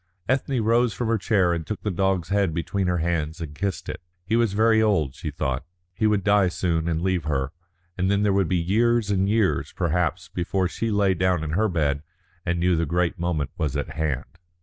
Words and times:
Ethne 0.27 0.63
rose 0.63 0.95
from 0.95 1.09
her 1.09 1.19
chair 1.19 1.53
and 1.53 1.67
took 1.67 1.83
the 1.83 1.91
dog's 1.91 2.29
head 2.29 2.55
between 2.55 2.87
her 2.87 2.97
hands 2.97 3.39
and 3.39 3.53
kissed 3.53 3.87
it. 3.87 4.01
He 4.25 4.35
was 4.35 4.53
very 4.53 4.81
old, 4.81 5.13
she 5.13 5.29
thought; 5.29 5.63
he 5.93 6.07
would 6.07 6.23
die 6.23 6.47
soon 6.47 6.87
and 6.87 7.03
leave 7.03 7.25
her, 7.25 7.51
and 7.99 8.09
then 8.09 8.23
there 8.23 8.33
would 8.33 8.47
be 8.49 8.55
years 8.57 9.11
and 9.11 9.29
years, 9.29 9.71
perhaps, 9.71 10.27
before 10.27 10.67
she 10.67 10.89
lay 10.89 11.13
down 11.13 11.43
in 11.43 11.51
her 11.51 11.69
bed 11.69 12.01
and 12.43 12.59
knew 12.59 12.75
the 12.75 12.87
great 12.87 13.19
moment 13.19 13.51
was 13.59 13.77
at 13.77 13.89
hand. 13.89 14.39